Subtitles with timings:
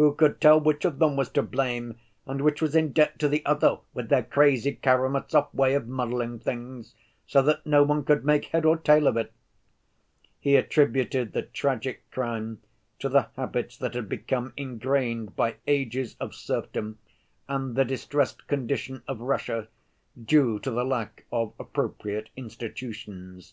[0.00, 3.28] "Who could tell which of them was to blame, and which was in debt to
[3.28, 6.94] the other, with their crazy Karamazov way of muddling things
[7.26, 9.30] so that no one could make head or tail of it?"
[10.40, 12.62] He attributed the tragic crime
[13.00, 16.96] to the habits that had become ingrained by ages of serfdom
[17.46, 19.68] and the distressed condition of Russia,
[20.18, 23.52] due to the lack of appropriate institutions.